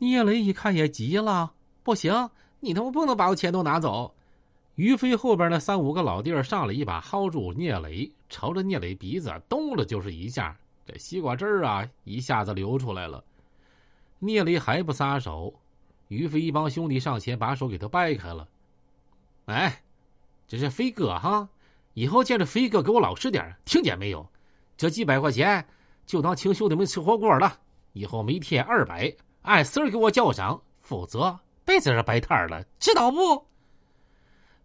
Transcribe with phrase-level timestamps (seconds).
[0.00, 1.52] 聂磊一看也急了，
[1.82, 4.14] 不行，你他妈不能把我钱都拿走！
[4.76, 13.22] 于飞后边那三五个老弟儿上来一把薅住聂磊，朝着聂磊鼻子咚了就是一下，这西瓜汁儿啊一下子流出来了。
[14.20, 15.52] 聂磊还不撒手，
[16.08, 18.48] 于飞一帮兄弟上前把手给他掰开了。
[19.44, 19.82] 哎，
[20.48, 21.46] 这是飞哥哈，
[21.92, 24.26] 以后见着飞哥给我老实点听见没有？
[24.78, 25.66] 这几百块钱
[26.06, 27.60] 就当请兄弟们吃火锅了，
[27.92, 33.46] 以后每天二百，按时给我叫上，否则别在这摆摊了，知道不？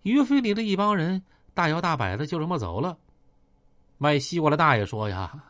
[0.03, 2.97] 于飞领着一帮人大摇大摆的就这么走了。
[3.97, 5.43] 卖西瓜的大爷说：“呀，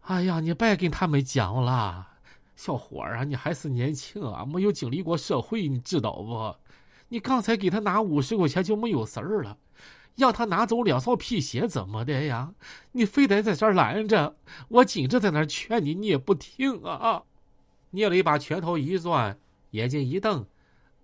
[0.00, 2.08] 哎呀，你别跟他们讲了，
[2.56, 6.56] 小伙儿啊，你还是年轻啊，没有经历过社会，你知道不？
[7.08, 9.58] 你刚才给他拿五十块钱就没有事儿了，
[10.16, 12.54] 让他拿走两双皮鞋怎么的呀？
[12.92, 14.36] 你非得在这儿拦着，
[14.68, 17.22] 我紧着在那儿劝你，你也不听啊！”
[17.90, 19.38] 聂磊把拳头一攥，
[19.70, 20.44] 眼睛一瞪，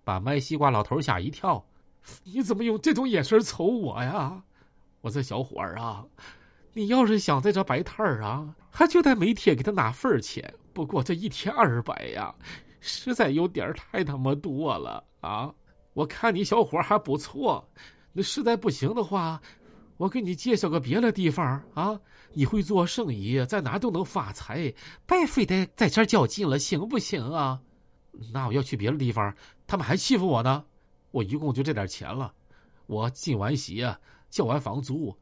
[0.03, 1.65] 把卖西瓜老头吓一跳。
[2.23, 4.43] 你怎么用这种眼神瞅我呀？
[5.01, 6.05] 我这小伙儿啊，
[6.73, 10.53] 你要是想在这摆摊儿啊，还就得每天给他拿份儿钱。
[10.73, 12.33] 不过这一天二百呀，
[12.79, 15.53] 实在有点太他妈多了啊！
[15.93, 17.67] 我看你小伙还不错，
[18.11, 19.41] 那实在不行的话，
[19.97, 21.99] 我给你介绍个别的地方啊。
[22.37, 24.73] 你会做生意，在哪都能发财，
[25.05, 27.61] 别非得在这较劲了，行不行啊？
[28.33, 29.33] 那我要去别的地方，
[29.65, 30.65] 他们还欺负我呢。
[31.11, 32.33] 我一共就这点钱了，
[32.87, 33.95] 我进完鞋，
[34.29, 35.15] 交完房租，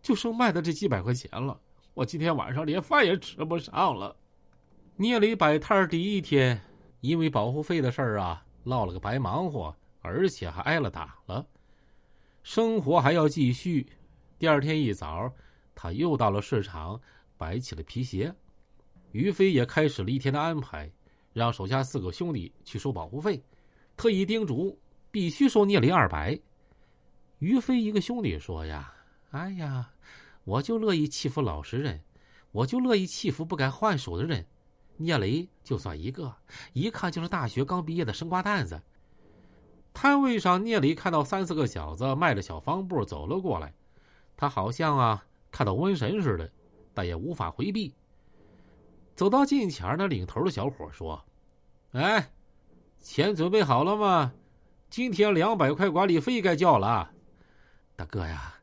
[0.00, 1.60] 就剩卖的这几百块钱了。
[1.94, 4.14] 我今天晚上连饭也吃不上了。
[4.94, 6.60] 聂磊摆摊第一天，
[7.00, 11.44] 因为保护费的事儿啊，落了个白忙活，而且还挨了打了。
[12.44, 13.84] 生活还要继续。
[14.40, 15.30] 第二天一早，
[15.74, 16.98] 他又到了市场，
[17.36, 18.34] 摆起了皮鞋。
[19.12, 20.90] 于飞也开始了一天的安排，
[21.34, 23.38] 让手下四个兄弟去收保护费，
[23.98, 24.80] 特意叮嘱。
[25.10, 26.38] 必须收聂磊二百。
[27.40, 28.94] 于飞一个兄弟说：“呀，
[29.32, 29.90] 哎呀，
[30.44, 32.00] 我就乐意欺负老实人，
[32.52, 34.46] 我就乐意欺负不敢还手的人。
[34.96, 36.34] 聂磊就算一个，
[36.72, 38.80] 一看就是大学刚毕业的生瓜蛋子。”
[39.92, 43.74] 摊位上，聂磊看到三四个小子迈着小方步走了过来，
[44.40, 46.50] 他好像啊看到瘟神似的，
[46.94, 47.92] 但也无法回避。
[49.14, 51.22] 走到近前，那领头的小伙说
[51.92, 52.32] ：“哎，
[52.98, 54.32] 钱准备好了吗？”
[54.88, 57.12] 今天两百块管理费该交了，
[57.94, 58.54] 大哥呀，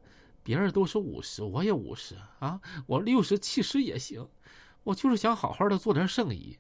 [0.42, 4.28] 别人都是五十，我也五十啊，我六十七十也行，
[4.84, 6.58] 我就是想好好的做点生意，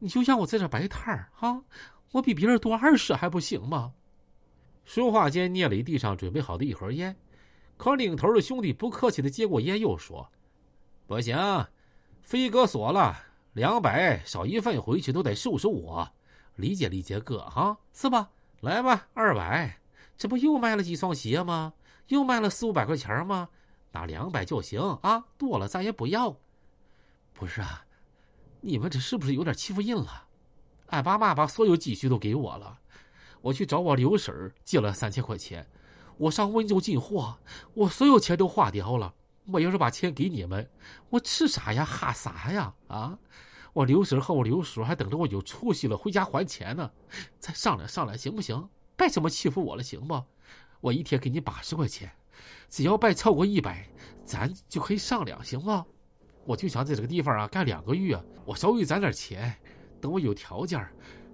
[0.00, 1.62] 你就让我在这摆摊儿啊，
[2.10, 3.92] 我比别人多二十还不行吗？
[4.84, 7.16] 说话间，聂磊地上准备好的一盒烟，
[7.76, 10.28] 可领头的兄弟不客气的接过烟，又说
[11.06, 11.36] ：“不行，
[12.22, 13.16] 飞哥说了，
[13.52, 16.10] 两百少一份回去都得收拾我，
[16.56, 19.78] 理解理解哥哈，是吧？”来吧，二百，
[20.16, 21.74] 这不又卖了几双鞋吗？
[22.08, 23.48] 又卖了四五百块钱吗？
[23.92, 26.34] 拿两百就行啊，多了咱也不要。
[27.34, 27.84] 不是啊，
[28.62, 30.24] 你们这是不是有点欺负人了？
[30.86, 32.78] 俺爸妈把所有积蓄都给我了，
[33.42, 35.66] 我去找我刘婶借了三千块钱，
[36.18, 37.36] 我上温州进货，
[37.74, 39.14] 我所有钱都花掉了。
[39.52, 40.68] 我要是把钱给你们，
[41.10, 41.84] 我吃啥呀？
[41.84, 42.74] 哈啥呀？
[42.88, 43.18] 啊？
[43.72, 46.90] 我刘婶和我刘叔还等着我有出息了回家还钱呢，
[47.38, 48.68] 再商量商量行不行？
[48.96, 50.22] 别这么欺负我了，行不？
[50.80, 52.10] 我一天给你八十块钱，
[52.70, 53.86] 只要别超过一百，
[54.24, 55.84] 咱就可以商量，行吗？
[56.44, 59.54] 我就想在这个地方啊干两个月，我稍微攒点钱，
[60.00, 60.82] 等我有条件，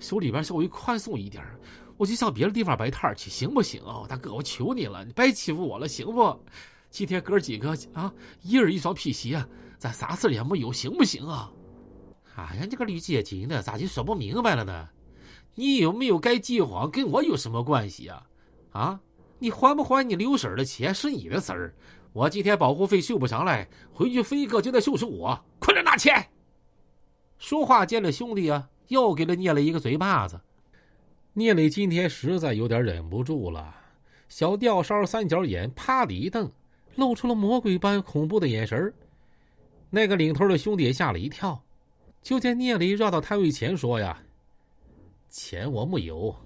[0.00, 1.44] 手里边稍微宽松一点，
[2.02, 4.02] 我就上别的地方摆摊去，行不行啊？
[4.08, 6.36] 大哥，我求你了，你别欺负我了，行不？
[6.90, 9.40] 今天哥几个啊，一人一双皮鞋，
[9.78, 11.52] 咱啥事也没有，行不行啊？
[12.34, 14.88] 哎呀，这个绿接近的咋就说不明白了呢？
[15.54, 18.20] 你有没有该饥荒跟我有什么关系呀？
[18.72, 18.98] 啊，
[19.38, 21.72] 你还不还你刘婶的钱是你的事儿。
[22.12, 25.40] 我今天保护费收不上来，回去飞哥就得收拾我。
[25.60, 26.30] 快点拿钱！
[27.38, 30.40] 说话间的兄弟啊，又给了聂磊一个嘴巴子。
[31.34, 33.74] 聂磊今天实在有点忍不住了，
[34.28, 36.50] 小吊梢三角眼啪的一瞪，
[36.94, 38.92] 露出了魔鬼般恐怖的眼神
[39.88, 41.58] 那个领头的兄弟也吓了一跳。
[42.20, 44.22] 就见聂磊绕到摊位前说：“呀，
[45.30, 46.36] 钱我没有，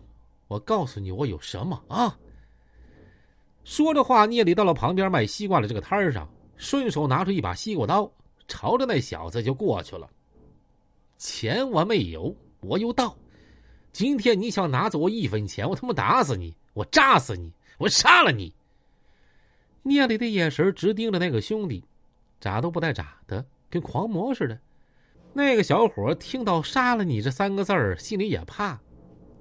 [0.47, 2.17] 我告诉你我有什么啊！”
[3.65, 8.09] 说着话，聂磊到了旁边卖西瓜的这个摊上，顺手拿出一把西瓜刀，
[8.47, 10.09] 朝着那小子就过去了。
[11.19, 13.15] 钱我没有，我有刀。
[13.97, 18.55] 今天你想拿走我一分钱，我他妈打死你，我扎死你，我杀了你！
[19.83, 21.83] 聂磊的眼神直盯着那个兄弟，
[22.39, 24.61] 眨都不带眨的，跟狂魔似的。
[25.33, 28.79] 那个小伙听到“杀了你”这三个字儿，心里也怕，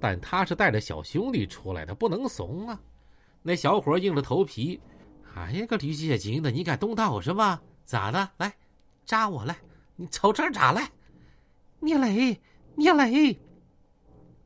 [0.00, 2.80] 但他是带着小兄弟出来的，不能怂啊。
[3.42, 4.80] 那小伙硬着头皮
[5.36, 7.60] ：“哎呀，个驴血精的，你敢动刀是吧？
[7.84, 8.26] 咋的？
[8.38, 8.54] 来，
[9.04, 9.54] 扎我来！
[9.96, 10.90] 你瞅这扎来！
[11.78, 12.40] 聂磊，
[12.74, 13.38] 聂磊！”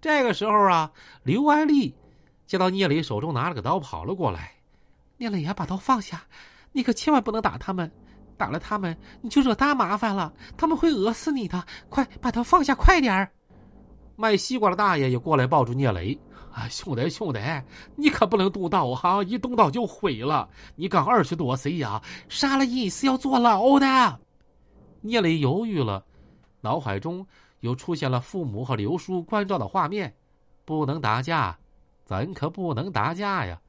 [0.00, 0.91] 这个时候啊，
[1.23, 1.94] 刘安丽
[2.47, 4.52] 见到聂磊手中拿了个刀，跑了过来
[5.19, 6.23] ：“聂磊呀，把刀放下，
[6.73, 7.91] 你可千万不能打他们。”
[8.41, 11.62] 打了他们，你就惹大麻烦了，他们会讹死你的！
[11.91, 13.31] 快把刀放下，快点儿！
[14.17, 16.19] 卖西瓜的大爷也过来抱住聂磊
[16.50, 17.38] ：“啊，兄弟，兄弟，
[17.97, 19.23] 你可不能动刀哈！
[19.25, 20.49] 一动刀就毁了。
[20.75, 22.00] 你刚二十多岁呀，
[22.31, 24.19] 杀了人是要坐牢的。”
[25.05, 26.02] 聂磊犹豫了，
[26.62, 27.26] 脑海中
[27.60, 30.14] 又出现了父母和刘叔关照的画面
[30.64, 31.58] ：“不能打架，
[32.04, 33.60] 咱可不能打架呀！”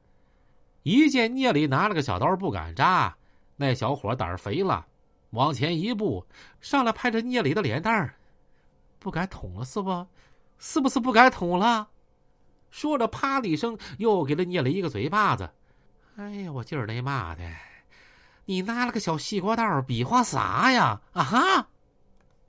[0.83, 3.15] 一见聂磊拿了个小刀，不敢扎。
[3.55, 4.87] 那小伙胆儿肥了，
[5.29, 6.25] 往前一步，
[6.59, 8.15] 上来拍着聂磊的脸蛋儿，
[8.97, 10.07] 不敢捅了是不？
[10.57, 11.89] 是不是不敢捅了？
[12.71, 15.49] 说着，啪的一声，又给了聂磊一个嘴巴子。
[16.15, 17.43] 哎呀，我今儿他妈的，
[18.45, 21.01] 你拿了个小西瓜刀比划啥呀？
[21.13, 21.67] 啊哈！